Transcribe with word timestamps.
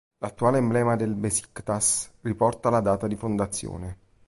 L'attuale 0.17 0.57
emblema 0.57 0.95
del 1.01 1.13
Beşiktaş 1.23 1.87
riporta 2.27 2.67
la 2.71 2.81
data 2.89 3.05
di 3.07 3.17
fondazione. 3.23 3.97